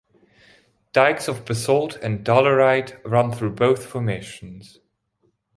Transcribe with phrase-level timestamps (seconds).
[0.93, 4.79] Dykes of basalt and dolerite run through both formations.